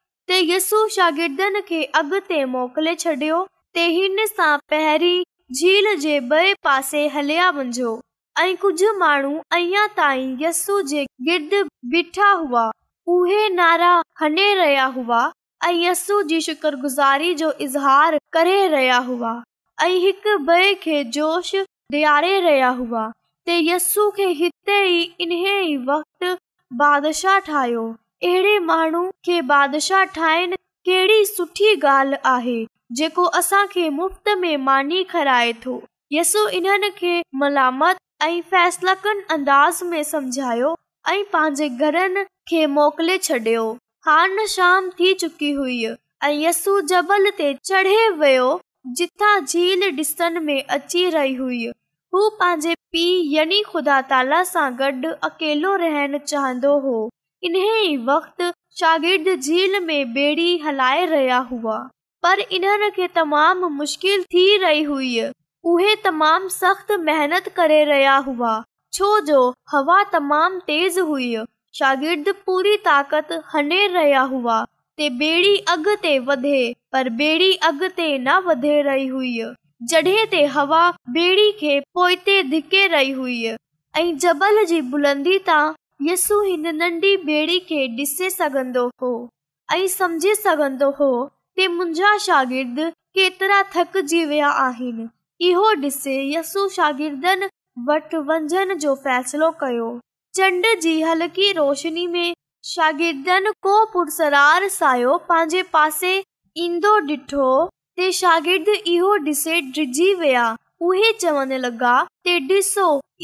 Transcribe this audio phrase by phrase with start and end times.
[0.39, 0.87] यसि
[2.99, 3.43] छडि॒यो
[8.61, 9.39] कुझ माण्हू
[10.49, 10.87] असून
[11.91, 12.69] बीठा हुआ
[13.55, 13.89] नारा
[14.19, 15.27] हणे रहिया हुआ
[15.65, 19.33] ऐं यसू जी शुक्र गुज़ारी जो इज़हार करे रहिया हुआ
[19.83, 23.07] ऐं हिक ॿिए खे जोश ॾियारे रहिया हुआ
[23.45, 27.91] ते यस्सू खे हिते ई इन ई वक़्तशा ठाहियो
[28.23, 35.73] अहिड़े माण्हू खे बादशाह ठाहिनि केड़ी सुठी गु असां खे मुफ़्त में मानी खाराए थो
[36.13, 40.75] यसु इन खे मलामत ऐं फैसलक अंदाज़ में समझायो
[41.09, 43.63] ऐं पंहिंजे घरनि खे मोकिले छडि॒यो
[44.05, 46.63] खान शाम थी चुकी हुई ऐं यस
[46.93, 48.49] जबल ते चढ़े वियो
[48.97, 51.65] जिथा झील डि॒सन मे अची रही हुई
[52.13, 56.97] हू पंहिंजे पी यानी खुदा ताला सां गॾु अकेलो रहन चाहींदो हो
[57.43, 58.41] इने वक़्त
[58.79, 61.77] शागिर्द झील में बेड़ी हलाइ रहिया हुआ
[62.23, 65.29] पर इन्हनि खे तमामु मुश्किल थी रही हुआ
[65.71, 68.51] उहे तमाम सख़्त मेहनत करे रहिया हुआ
[68.93, 69.41] छोजो
[69.73, 71.43] हवा तमाम तेज़ हुआ
[71.79, 74.63] शागिर्द पूरी ताक़त हने रहिया हुआ
[74.97, 76.57] ते बे॒ अॻिते वधे
[76.93, 79.53] पर बेड़ी अॻिते न वधे रही हुआ
[79.91, 83.57] जडे ते हवा बेड़ी खे पोइते धिके रही हुआ
[83.99, 85.71] ऐं जबल जी बुलंदी तां
[86.03, 89.07] यसू हिन नन्ढी बेड़ी खे डि॒सी सघन्दो हो
[89.73, 92.79] ऐं समझी सघन्दो होगिर्द
[93.15, 95.05] केतिरा थकजी विया आहिनि
[95.49, 96.85] इहो डि॒से यस शो
[99.59, 99.89] कयो
[100.37, 102.33] चंड जी हलकी रोशनी में
[102.73, 104.35] शागिर्दनि को पुरसर
[104.79, 106.13] सायो पंहिंजे पासे
[106.63, 107.47] ईंदो डि॒ठो
[107.97, 110.45] ते शागिर्द इहो डि॒से डिजी विया
[110.89, 111.57] उहे चवनि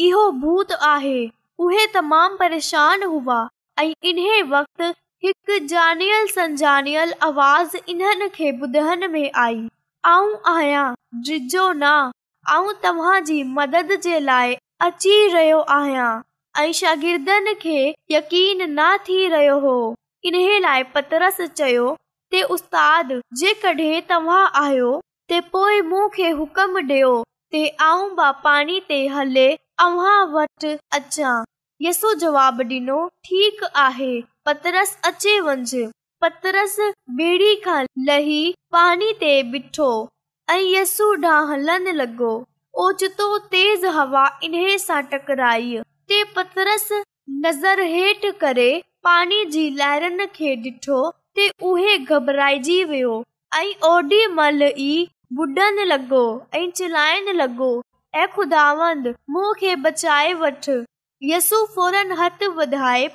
[0.08, 1.20] इहो भूत आहे
[1.66, 3.40] उहेमाम परेशान हुआ
[3.80, 4.18] ऐं इन
[4.54, 4.94] वक़्त
[16.74, 19.76] शगिर्दनि खे यकीन न थी रहियो हो
[20.36, 21.90] लाइ पतरस चयो
[22.32, 27.14] ते उस्ताद जेकॾहिं तव्हां आहियो मूंखे हुकम ॾियो
[27.92, 29.50] आऊं बानी ते हले
[29.80, 29.86] अ
[30.30, 30.64] वट
[30.98, 31.32] अचा
[31.82, 32.94] यसो जवाब डि॒नो
[33.26, 34.14] ठीक आहे
[34.46, 35.84] पतरस अचे वञि
[36.22, 36.90] पतरसी
[39.22, 39.90] ते बीठो
[40.52, 42.32] ऐं यसां हलण लॻो
[42.86, 45.78] ओचितो तेज़ हवा इन्हे सां टकराई
[46.10, 46.90] ते पतरस
[47.46, 48.70] नज़र हेठि करे
[49.10, 53.22] पाणी जी लहरनि खे डि॒ठो ते उहे घबराइजी वियो
[53.58, 54.92] ऐं ओॾी महिल ई
[55.38, 56.24] बुडन लॻो
[56.60, 57.72] ऐं चिलाइण लॻो
[58.18, 58.62] ऐं ख़ुदा
[60.38, 60.70] वठ
[61.32, 61.58] यसो
[61.96, 63.10] ऐं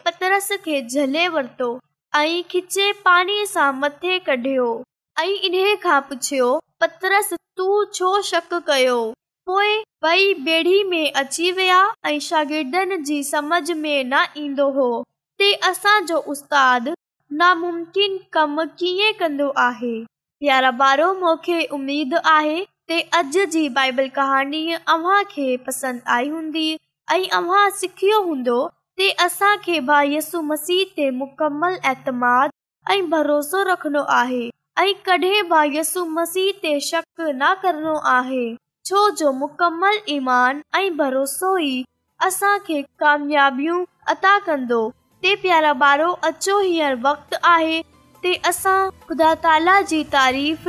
[6.08, 8.96] पुछियोस तूं छो शक कयो
[9.46, 14.90] पोइ ॿई बे॒ अची विया ऐं शागिर्दनि जी समझ में न ईंदो हो
[15.38, 16.94] ते असांजो उस्तादु
[17.43, 19.96] नामुमकिन कम कीअं कंदो आहे
[20.49, 23.18] यारहं ॿारहो मूंखे उमेद आहे मान
[40.75, 41.84] ऐं भरोसो ई
[42.25, 44.88] असांखे कामयाबियूं अदा कंदो
[45.25, 46.56] प्यारा बारो अचो
[47.02, 50.64] वक़्ता जी तारीफ़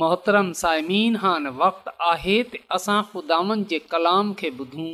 [0.00, 4.86] मोहतरम साइमिन हान वक़्तु आहे त असां ख़ुदावन जे कलाम खे ॿुधूं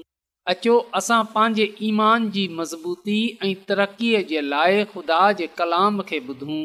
[0.55, 3.15] अचो असां पंहिंजे ईमान जी मज़बूती
[3.47, 6.59] ऐं तरक़ीअ जे लाइ ख़ुदा जे कलाम खे ॿुधूं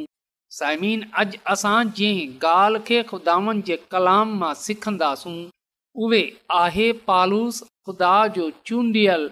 [0.58, 5.38] साइमन अॼु असां जंहिं ॻाल्हि खे ख़ुदान जे कलाम मां सिखंदासूं
[6.08, 6.22] उहे
[6.60, 9.28] आहे पालुस ख़ुदा जो चूंडियल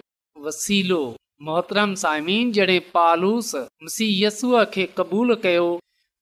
[0.48, 1.02] वसीलो
[1.50, 5.68] मोहतरम साइमन जॾहिं पालूसीयसूअ खे क़बूलु कयो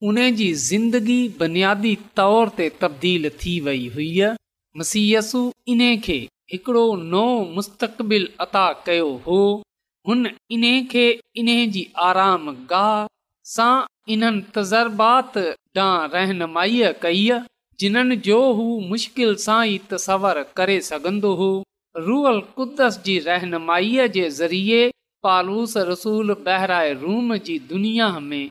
[0.09, 4.11] उन्हीअ जी ज़िंदगी बुनियादी तौर ते तब्दील थी वई हुई
[4.79, 5.43] मसीयसु
[5.73, 6.17] इन्हे खे
[6.53, 6.83] हिकड़ो
[7.13, 7.27] नओ
[7.59, 9.39] मुस्तक़ब्बिल अता कयो हो
[10.09, 11.05] हुन इन्हे खे
[11.43, 11.87] इन्हे जी
[14.15, 15.37] इन्हनि तज़ुर्बात
[15.77, 17.23] ॾांहुं रहनुमाईअ कई
[17.81, 21.49] जिन्हनि जो हू मुश्किल सां ई तसवर करे सघंदो हो
[22.07, 24.83] रूअल क़ुदस जी रहनुमाईअ जे ज़रिए
[25.29, 28.45] पालूस रसूल बहिराए रूम जी दुनिया में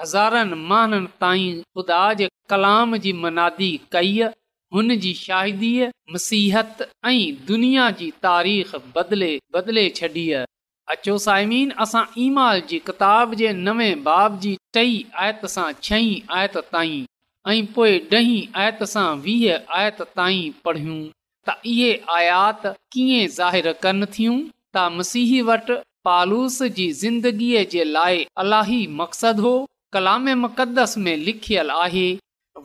[0.00, 4.22] हज़ारनि महाननि ताईं ख़ुदा जे कलाम जी मनादी कई
[4.74, 10.26] हुन जी शाहिदीअ मसीहत ऐं दुनिया जी तारीख़ बदिले बदिले छॾी
[10.92, 14.92] अचो साइमीन असां ईमाल जी किताब जे बाब बाबू टई
[15.24, 17.04] आयत सां छहीं आयत ताईं
[17.52, 21.00] ऐं पोइ ॾहीं आयत सां वीह आयत ताईं पढ़ियूं
[21.48, 28.24] त इहे आयात कीअं ज़ाहिरु कनि थियूं त मसीह वटि पालूस जी ज़िंदगीअ जे लाइ
[28.44, 29.54] अलाही मक़्सदु हो
[29.92, 32.08] कलामे مقدس में लिखियलु आहे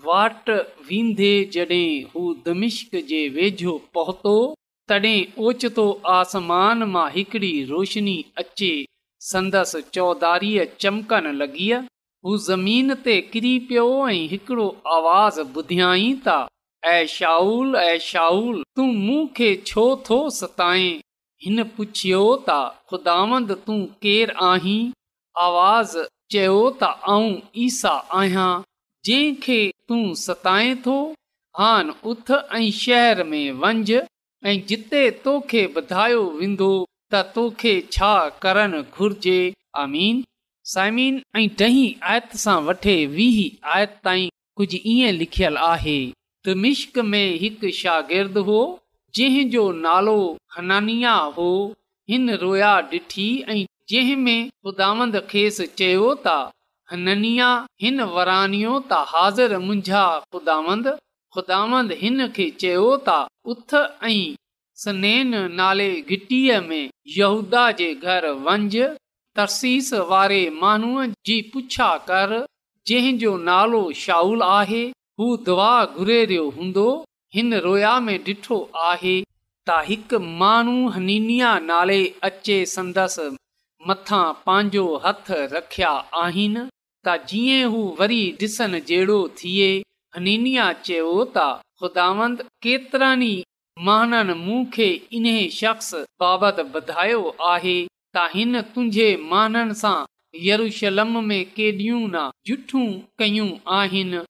[0.05, 0.53] वाटि
[0.87, 4.33] वेंदे जॾहिं हू दमिश्क जे वेझो पहुतो
[4.91, 5.85] तॾहिं ओचितो
[6.17, 8.71] आसमान मां हिकिड़ी रोशनी अचे
[9.31, 11.79] संदसि चौधारीअ चिमकनि लॻिया
[12.25, 16.37] हू ज़मीन ते किरी पियो ऐं हिकिड़ो آواز ॿुधियई ता
[16.85, 19.21] ऐ शाऊल ऐं शाऊल तूं मूं
[19.71, 20.89] छो थो सताए
[21.45, 22.57] हिन पुछियो त
[22.89, 24.81] ख़ुदांद तूं केरु आहीं
[25.45, 25.95] आवाज़
[26.33, 26.83] चयो त
[27.13, 27.31] आऊं
[27.63, 30.67] ईसा आहियांताइ
[35.23, 35.33] थो
[36.39, 36.71] वेंदो
[39.83, 40.15] आमीन
[40.73, 43.37] साइमीन ऐं ॾही आयत सां वठे वीह
[43.75, 45.99] आयत ताईं कुझु ईअं लिखियल आहे
[46.45, 46.45] त
[47.13, 48.59] में हिकु शागिर्दु
[49.17, 50.17] जंहिंजो नालो
[50.57, 51.49] हनानिया हो
[52.09, 53.55] हिन रोया ॾिठी ऐं
[53.91, 56.51] जंहिं में ख़ुदांद खेसि चयो त
[56.91, 57.47] हननिया
[57.83, 60.03] हिन वरानियो त हाज़िर मुंझा
[60.35, 63.15] ख़ुदांदुदामंद हिन खे चयो त
[63.53, 64.35] उथ ऐं
[64.83, 68.71] सनेन नाले घिटीअ में यहूदा जे घर वंझ
[69.39, 72.37] तरसीस वारे माण्हूअ जी पुछा कर
[72.91, 74.83] जंहिंजो नालो शाहूल आहे
[75.19, 76.87] हू दुआ घुरे रहियो हूंदो
[77.37, 83.29] हिन रोया में ॾिठो आहे त हिकु माण्हू हनीनिआ नाले अचे संदसि
[83.89, 85.91] मथां पंहिंजो हथ रखिया
[86.23, 86.63] आहिनि
[87.05, 89.69] त जीअं हू वरी ॾिसनि जहिड़ो थिए
[90.17, 91.45] हनिया चयो त
[91.83, 93.31] ख़ुदांद केतिरनि
[93.87, 94.87] माननि मूं खे
[95.19, 95.89] इन्हे शख़्स
[96.23, 97.21] बाबति ॿुधायो
[97.53, 99.95] आहे त हिन तुंहिंजे माननि सां
[100.49, 102.85] यरुशलम में केॾियूं न झूठियूं
[103.23, 104.21] कयूं आहिनि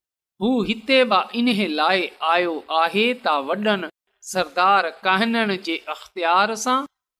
[0.45, 3.91] हू हिते बि इन्हे लाइ आयो आहे त वॾनि
[4.31, 6.79] सरदार कहननि जे अख़्तियार सां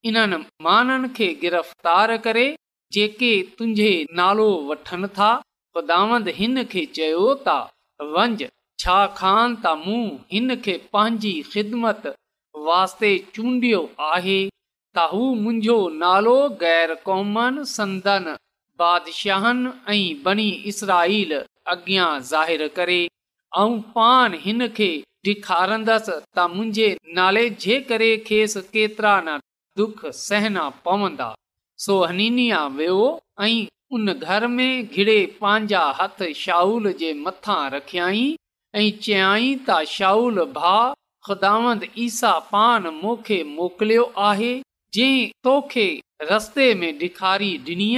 [0.09, 2.45] इन्हनि माननि खे गिरफ़्तार करे
[2.93, 5.29] जेके तुंहिंजे नालो वठनि था
[5.77, 7.57] गुदांद हिन खे चयो त
[8.15, 8.41] वंज
[8.83, 12.07] छा खान त मूं हिन खे पंहिंजी ख़िदमत
[12.69, 13.81] वास्ते चूंडियो
[14.13, 17.33] आहे त हू मुंहिंजो नालो गैर क़ौम
[17.73, 18.35] संदनि
[18.81, 21.37] बादशाहनि ऐं बनी इसराईल
[21.75, 22.99] अॻियां ज़ाहिर करे
[23.63, 24.91] ऐं पान हिन खे
[25.27, 26.91] ॾेखारंदसि त मुंहिंजे
[27.21, 29.39] नाले जे करे खेसि केतिरा न
[29.77, 31.33] दुख सहना पवंदा
[31.85, 33.03] सो हनीनिया वियो
[33.41, 33.65] ऐं
[33.97, 38.25] उन घर में घिड़े पंहिंजा हथ शाहूल जे मथां रखियई
[38.79, 40.91] ऐं चयाई त शाहूल भाउ
[41.27, 44.51] ख़ुदावंद ईसा पान मूंखे मोकिलियो आहे
[44.95, 45.87] जंहिं तोखे
[46.31, 47.89] रस्ते में ॾेखारी ॾिनी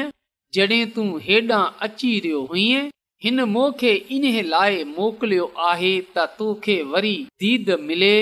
[0.57, 2.89] जॾहिं तूं हेॾां अची रहियो हुईं
[3.23, 7.15] हिन मूंखे इन लाइ मोकिलियो आहे त तोखे वरी
[7.45, 8.15] दीद मिले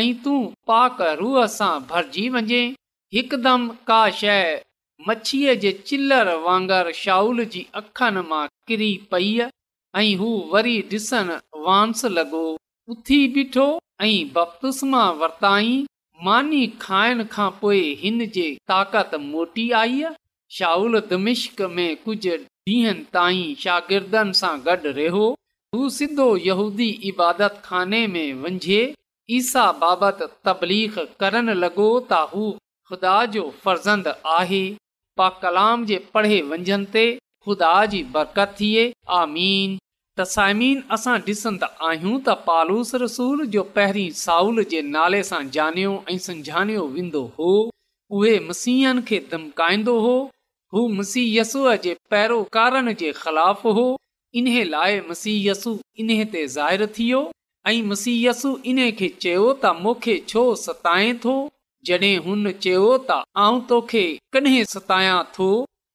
[0.00, 0.38] ऐं तूं
[0.72, 2.62] पाक रूह सां भरिजी वञे
[3.14, 4.56] हिकदमि का शइ
[5.08, 9.28] मछीअ जे चिलर वांगुरु शाउल जी अखनि मां किरी पई
[9.98, 11.30] ऐं हू वरी ॾिसण
[11.66, 12.40] वांस लॻो
[12.94, 13.66] उथी बीठो
[14.04, 15.70] ऐं बपतुस्मा वरताई
[16.28, 20.02] मानी खाइण खां पोइ हिन जे ताक़त मोटी आई
[20.58, 22.34] शाउल दमिश्क में कुझु
[22.74, 25.24] ॾींहनि ताईं शागिर्दनि सां गॾु रहियो
[25.76, 28.82] हू सिधो यहूदी इबादत खाने में वंझे
[29.40, 32.50] ईसा बाबति तबलीख करण लॻो त हू
[32.88, 34.62] ख़ुदा जो फर्ज़ंद आहे
[35.16, 37.04] पा कलाम जे पढ़े वंझंदे
[37.44, 38.82] ख़ुदा जी बरे
[40.22, 45.40] असां ॾिसंदा आहियूं रसूल जो पहिरीं साउल जे नाले सां
[46.96, 47.52] वेंदो हो
[48.18, 50.14] उहे मसीहनि खे धमकाईंदो हो
[50.78, 53.86] हूसीयसूअ जे पहिरों कारण जे ख़िलाफ़ हो
[54.42, 57.24] इन लाइ मसीयसु इन ते ज़ाहिर थियो
[57.72, 61.34] ऐं मसीयसु इन खे चयो त मूंखे छो सताए थो
[61.88, 64.02] जॾहिं हुन चयो त आऊं तोखे
[64.34, 65.48] कॾहिं सतायां थो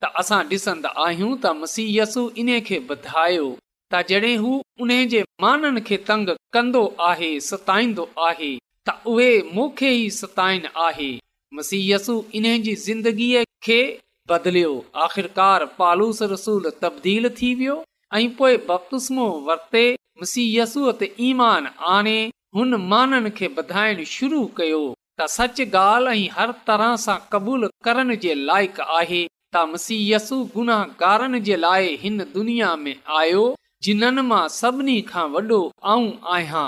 [0.04, 2.58] त असां डि॒संदा आहियूं त मसीयसु इन्हे
[2.96, 3.48] ॿधायो
[3.94, 4.52] त जॾहिं हू
[4.86, 8.52] उन जे माननि खे तंग कंदो आहे सताईंदो आहे
[8.90, 9.32] त उहे
[9.94, 11.10] ई आहे
[11.62, 13.80] मसीयसु इन जी ज़िंदगीअ खे
[15.06, 17.78] आख़िरकार पालूस रसूल तब्दील थी वियो
[18.20, 19.86] ऐं पोए बसो वरिते
[21.02, 22.18] ते ईमान आणे
[22.60, 24.82] हुन माननि खे ॿधाइण शुरू कयो
[25.20, 29.18] त सच ॻाल्हि ऐं हर तरह सां क़बूल करण जे लाइक़ु आहे
[29.54, 33.42] त मसी यसु गुनाहगारनि जे लाइ हिन दुनिया में आयो
[33.88, 35.60] जिन्हनि मां सभिनी खां वॾो
[35.96, 36.64] आऊं आहियां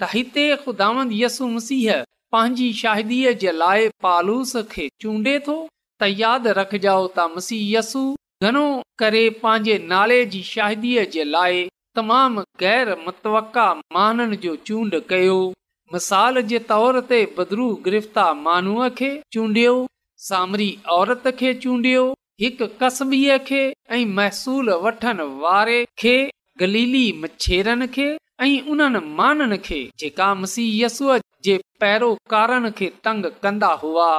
[0.00, 1.98] त हिते ख़ुदांदसु मसीह
[2.36, 8.04] पंहिंजी शाहिदीअ जे लाइ पालूस खे चूंडे थो त यादि रखजाओ त मसी यसु
[8.48, 8.64] घणो
[9.04, 11.62] करे पंहिंजे नाले जी शाहिदीअ जे लाइ
[12.00, 13.66] तमामु गैर मुता
[13.98, 15.40] माननि जो चूंड कयो
[15.92, 19.74] मिसाल जे तौर ते बदिरू गिरफ़्तारियो
[24.18, 24.72] महसूल
[33.04, 34.10] तंग कंदा हुआ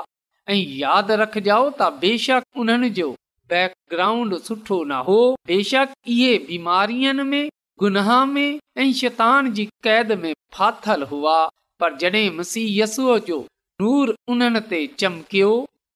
[0.50, 3.10] ऐं यादि रखजाओ त बेशक उन्हनि जो
[3.54, 5.20] बैकग्राउंड सुठो न हो
[5.54, 7.42] बेशक इहे बीमारीअ में
[7.86, 11.38] गुनाह में ऐं शैतान जी क़ैद में फाथल हुआ
[11.82, 13.38] पर जॾहिं मुसीयसूअ जो
[13.82, 15.52] नूर उन्हनि ते चमकियो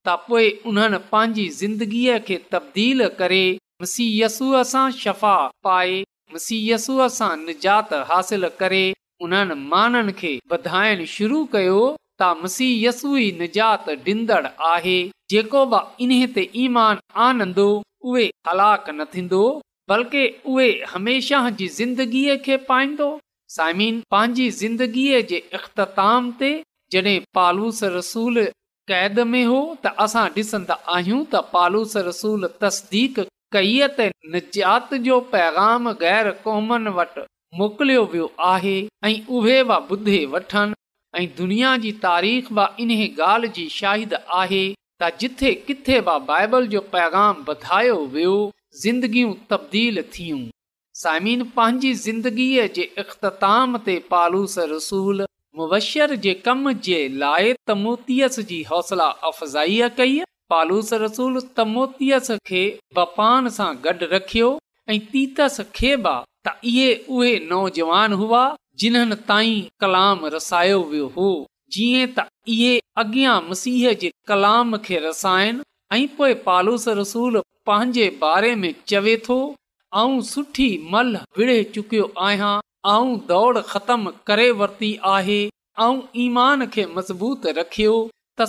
[0.06, 3.44] त पोइ उन्हनि पंहिंजी ज़िंदगीअ खे तब्दील करे
[3.82, 5.32] مسیح सां शफ़ा
[5.68, 5.96] पाए
[6.34, 8.82] मुसीयसूअ सां निजात हासिल करे
[9.26, 11.82] उन्हनि माननि खे वधाइण शुरू कयो
[12.22, 14.96] त मुसीयसू ई निजात डींदड़ आहे
[15.34, 17.68] जेको बि ते ईमान आनंदो
[18.14, 18.26] उहे
[19.00, 19.44] न थींदो
[19.94, 23.10] बल्कि उहे हमेशह जी ज़िंदगीअ खे पाईंदो
[23.56, 26.48] साइमिन पंहिंजी ज़िंदगीअ जे इख़्ताम ते
[26.92, 28.44] जॾहिं पालूस रसूल
[28.90, 33.28] क़ैद में हो त असां ॾिसंदा आहियूं त पालूस रसूल तस्दीक़इ
[34.00, 37.26] त नजात जो पैग़ाम ग़ैर क़ौमनि वटि
[37.62, 38.74] मोकिलियो वियो आहे
[39.10, 40.80] ऐं उहे बि ॿुधे वठनि
[41.22, 46.68] ऐं दुनिया जी तारीख़ बि इन्हे ॻाल्हि जी शाहिद आहे त जिथे किथे बि बाइबल
[46.78, 48.36] जो पैगाम वधायो वियो
[48.86, 50.44] ज़िंदगियूं तब्दील थियूं
[51.04, 55.26] सामिन पंहिंजी ज़िंदगीअ जे इख़्ताम ते पालूस रसूल
[55.62, 60.14] मुबशर जे कम जे लाइ तमोतियस जी हौसला अफ़ज़ाई कई
[60.54, 62.62] पालूस रसूल तमोतियस खे
[63.00, 64.48] बपान सां गॾु रखियो
[64.94, 66.14] ऐं तीतस खे बि
[66.48, 66.88] त इहे
[67.18, 68.44] उहे नौजवान हुआ
[68.84, 71.28] जिन्हनि ताईं कलाम रसायो वियो हो
[71.78, 72.72] जीअं त इहे
[73.06, 75.68] अॻियां मसीह जे कलाम खे रसाइनि
[76.00, 77.40] ऐं पोइ पालूस रसूल
[77.72, 79.40] पंहिंजे बारे में चवे थो
[79.98, 82.54] ऐं सुठी मल विड़े चुकियो आहियां
[82.94, 85.40] ऐं दौड़ ख़तमु करे वरिती आहे
[85.86, 87.92] ऐं ईमान खे मज़बूत रखियो
[88.42, 88.48] त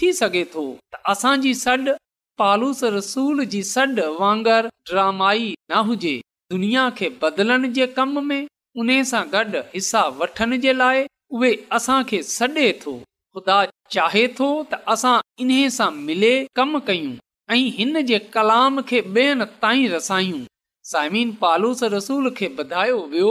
[0.00, 1.94] थी सघे थो त असांजी सॾु
[2.42, 6.14] पालूस रसूल जी सॾु वांगुरु ड्रामाई न हुजे
[6.54, 8.40] दुनिया खे बदिलण जे कम में
[8.82, 11.04] उन सां गॾु हिसा वठण जे लाइ
[11.38, 13.60] उहे असांखे सॾे थो ख़ुदा
[13.96, 15.16] चाहे थो त असां
[15.46, 17.16] इन सां मिले कमु कयूं
[17.56, 20.42] ऐं हिन जे कलाम खे ॿियनि ताईं रसायूं
[20.90, 23.28] साइमिन पालूस रसूल खे ॿुधायो वियो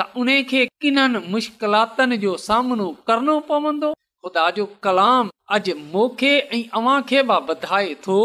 [0.00, 3.92] त उन खे किननि मुश्किलातुनि जो सामनो करणो पवंदो
[4.24, 8.18] ख़ुदा जो कलाम अॼु मोखे ऐं अव्हां खे बि ॿधाए थो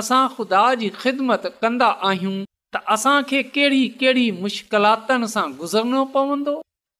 [0.00, 2.36] असां ख़ुदा जी ख़िदमत कंदा आहियूं
[2.76, 6.54] त असांखे कहिड़ी कहिड़ी मुश्किलातुनि सां गुज़रणो पवंदो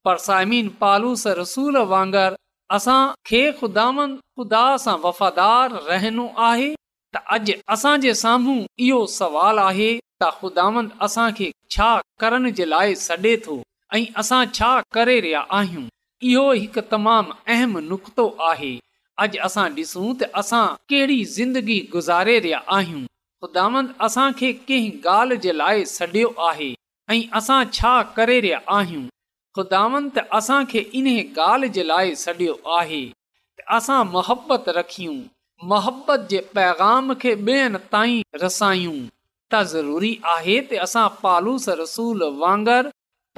[0.09, 2.37] पर साइमिन पालूस रसूल वांगर
[2.79, 9.93] असां खे ख़ुदा ख़ुदा सां वफ़ादार रहनो आहे त अॼ असांजे साम्हूं इहो सवाल आहे
[10.31, 10.95] ख़ुदांदुक्तो
[18.51, 18.79] आहे
[19.23, 23.05] अॼु असां ॾिसूं लाइ सॾियो आहे रहिया आहियूं
[23.43, 23.69] ख़ुदा
[24.07, 25.39] असांखे इन ॻाल्हि
[31.75, 33.05] जे लाइ छॾियो आहे
[35.69, 38.97] मोहबत जे पैगाम खे ॿियनि ताईं रसायूं
[39.53, 42.87] त ज़रूरी आहे त असां पालूस रसूल वांगर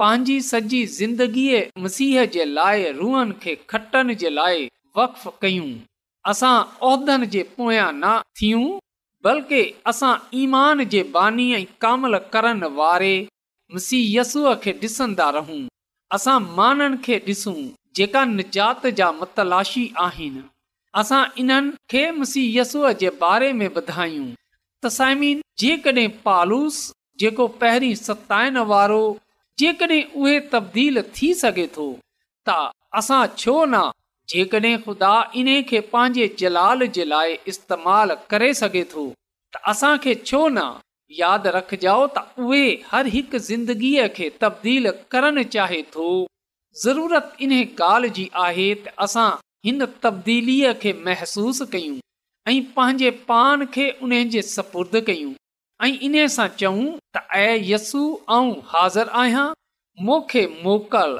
[0.01, 4.67] पंहिंजी सॼी ज़िंदगीअ मसीह जे लाइ रूहनि खे खटनि जे लाइ
[4.99, 5.71] वक़ कयूं
[6.33, 6.55] असां
[6.89, 8.65] उहिदनि जे पोयां न थियूं
[9.27, 9.61] बल्कि
[9.93, 11.47] असां ईमान जे बानी
[11.85, 13.13] कामल करण वारे
[13.77, 15.61] मुसीहसूअ खे ॾिसंदा रहूं
[16.17, 17.57] असां माननि खे ॾिसूं
[17.99, 20.43] जेका निजात जा मतलाशी आहिनि
[21.01, 24.27] असां इन्हनि खे मुसीयसूअ जे बारे में ॿुधायूं
[24.85, 26.77] तसाइमीन जेकॾहिं पालूस
[27.21, 28.99] जेको पहिरीं सताइण वारो
[29.59, 31.87] जेकॾहिं उहे तब्दील थी सघे थो
[32.49, 32.57] त
[33.01, 33.81] असां छो न
[34.33, 39.05] जेकॾहिं ख़ुदा इन खे पंहिंजे जलाल जे लाइ इस्तेमालु करे सघे थो
[39.55, 40.67] त असांखे छो न
[41.23, 42.63] यादि रखजाओ त उहे
[42.93, 46.09] हर हिकु ज़िंदगीअ खे तब्दील करणु चाहे थो
[46.83, 49.29] ज़रूरत इन ॻाल्हि जी आहे त असां
[49.69, 51.97] हिन तब्दीलीअ खे महसूसु कयूं
[52.49, 55.31] ऐं पंहिंजे पान खे उन जे सपुर्द कयूं
[55.85, 56.83] ऐं इन सां चऊं
[57.15, 58.03] त ऐ यसू
[58.35, 59.45] ऐं हाज़ुरु आहियां
[60.09, 61.15] मूंखे मोकल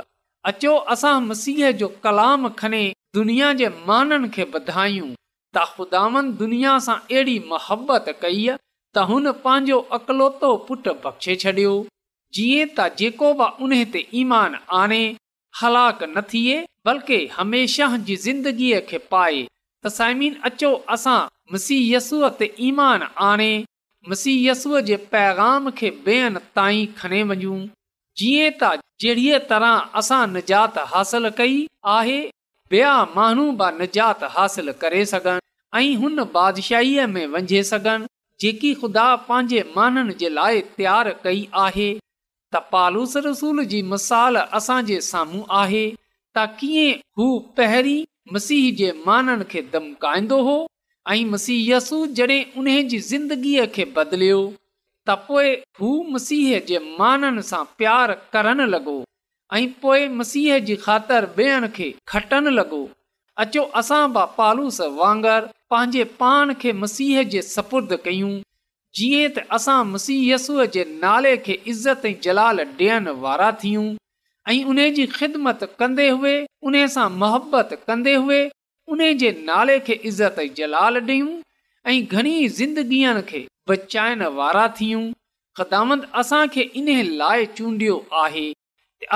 [0.51, 2.79] अचो असां मसीह जो कलाम खणे
[3.17, 5.09] दुनिया जे माननि खे ॿधायूं
[5.57, 11.75] त ख़ुदानि दुनिया सां अहिड़ी मोहबत कई त हुन पंहिंजो अकलोतो पुटु बख़्शे छॾियो
[12.39, 15.03] जीअं त जेको बि उन ते ईमान आणे
[15.63, 16.57] हलाक न थिए
[16.91, 19.45] बल्कि हमेशह जी ज़िंदगीअ खे पाए
[19.85, 20.55] सीयसी
[26.97, 27.57] खणे वञू
[28.17, 31.65] जीअं त जहिड़ीअ तरह असां निजात हासिल कई
[31.97, 32.19] आहे
[34.37, 35.39] हासिल करे सघनि
[35.79, 38.05] ऐं हुन बादशाहीअ में वंझे सघन
[38.41, 41.93] जेकी ख़ुदा पंहिंजे माननि जे लाइ तयार कई आहे
[42.53, 45.85] त पालूस रसूल जी मिसाल असांजे साम्हूं आहे
[46.37, 47.27] त कीअं हू
[48.33, 50.55] मसीह जे माननि खे धमकाईंदो हो
[51.11, 54.39] ऐं मसीहसु जॾहिं उन जी ज़िंदगीअ खे बदिलियो
[55.07, 58.97] त पोइ हू मसीह जे माननि सां प्यार करण लॻो
[59.57, 62.81] ऐं पोइ मसीह जी ख़ातिर ॿेअण खे खटणु लॻो
[63.43, 68.33] अचो असां बि पालूस वांगर पंहिंजे पान खे मसीह जे सपुर्द कयूं
[68.99, 73.87] जीअं त असां मसीहयसूअ जे नाले खे इज़त ऐं जलाल ॾियण वारा थियूं
[74.49, 75.63] ऐं उन जी ख़िदमत
[76.69, 78.15] उन सां मुहबत कंदे
[78.93, 81.41] उन जे नाले खे इज़त जलाल ॾियूं
[81.85, 85.03] ऐं घणी ज़िंदगीअ खे बचाइण वारा थियूं
[85.59, 86.87] ख़दामंद असांखे इन
[87.21, 88.47] लाइ चूंडियो आहे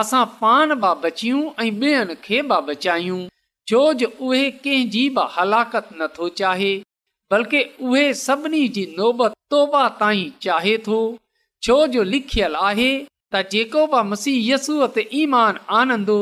[0.01, 3.21] असां पाण बि बचियूं ऐं ॿियनि खे बि बचायूं
[3.71, 6.73] छो जो उहे कंहिंजी बि हलाकत नथो चाहे
[7.31, 10.99] बल्कि उहे सभिनी जी नौबत तौबा ताईं चाहे थो
[11.67, 12.91] छो जो लिखियलु आहे
[13.33, 14.65] त जेको बि मसीहस
[14.95, 16.17] ते ईमान आनंदो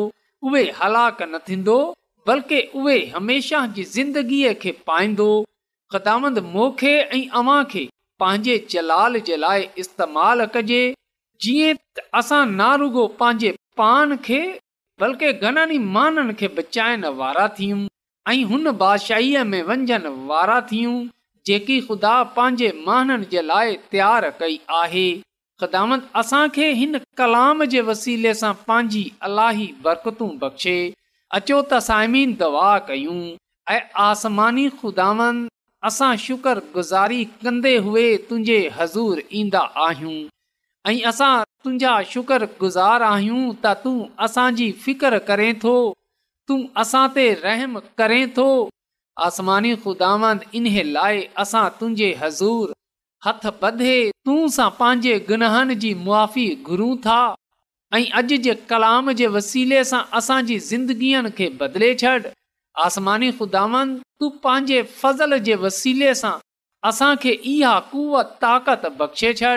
[0.50, 1.78] उहे हलाक न थींदो
[2.30, 5.30] बल्कि उहे हमेशह जी ज़िंदगीअ खे पाईंदो
[5.94, 7.84] ख़दामंद मोखे ऐं अवां खे
[8.24, 10.82] पंहिंजे जलाल जे लाइ इस्तेमालु कजे
[11.46, 11.80] जीअं
[12.22, 14.40] असां नारुगो पंहिंजे पान खे
[15.04, 17.82] बल्कि घणनि ई माननि खे बचाइण वारा थियूं
[18.36, 20.96] ऐं हुन बादशाह में वञनि वारा थियूं
[21.52, 25.08] जेकी ख़ुदा पंहिंजे माननि जे लाइ तयारु कई आहे
[25.62, 30.76] ख़ुदांद असांखे हिन कलाम जे वसीले सां पंहिंजी अलाही बरकतूं बख़्शे
[31.40, 33.20] अचो तयूं
[33.74, 35.48] ऐं आसमानी ख़ुदांद
[35.88, 40.16] असां शुक्र गुज़ारी कंदे हुए तुंहिंजे हज़ूर ईंदा आहियूं
[40.92, 45.76] ऐं असां तुंहिंजा शुकुर गुज़ार आहियूं त तूं असांजी फिकर करें थो
[46.48, 48.48] तूं असां ते रहम करें थो
[49.30, 52.78] आसमानी ख़ुदांद इन्हे लाइ असां तुंहिंजे हज़ूर
[53.26, 57.18] हथ बधे तूं सां पंहिंजे गुनाहनि जी मुआी घुरूं था
[57.98, 62.32] ऐं अॼु जे कलाम जे वसीले सां असांजी ज़िंदगीअ खे बदिले छॾि
[62.86, 66.34] आसमानी ख़ुदावन तूं पंहिंजे फज़ल जे वसीले सां
[66.90, 69.54] असांखे इहा कुअ ताक़त बख़्शे छॾ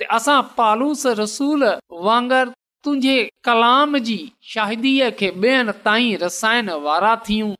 [0.00, 1.64] ते असां पालूस रसूल
[2.08, 2.52] वांगुरु
[2.86, 3.16] तुंहिंजे
[3.48, 4.18] कलाम जी
[4.54, 7.50] शाहिदीअ खे ॿियनि ताईं रसाइण वारा थियूं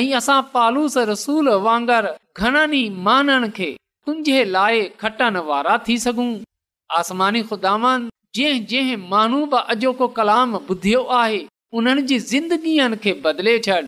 [0.00, 3.70] ऐं असां पालूस रसूल वांगुरु घणनि ई माननि खे
[4.06, 6.30] تنجے لائے کھٹن وارا تھی سگوں
[6.98, 11.38] آسمانی خداوند جے جے مانو با اجو کو کلام بدھیو آہے
[11.76, 13.80] انہن جی زندگین کے بدلے چھڑ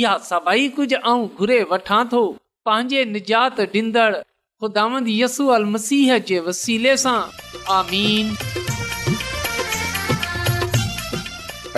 [0.00, 2.20] یہ سبائی کچھ اں گھرے وٹھا تھو
[2.66, 4.08] پانجے نجات دندڑ
[4.60, 7.14] خداوند یسوع المسیح چے وسیلے سا
[7.78, 8.32] آمین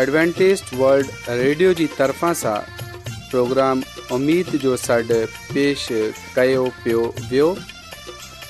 [0.00, 2.54] ایڈوانٹسٹ ورلڈ ریڈیو جی طرفا سا
[3.30, 3.80] پروگرام
[4.18, 5.12] امید جو سڈ
[5.52, 5.90] پیش
[6.34, 7.54] کائیو پیو ویو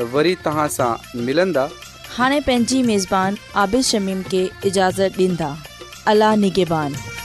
[0.00, 0.92] वरी तव्हां सां
[1.24, 1.68] मिलंदा
[2.16, 5.54] हाणे पंहिंजी मेज़बान आबिल शमीम खे इजाज़त ॾींदा
[6.14, 7.21] अला निगेबान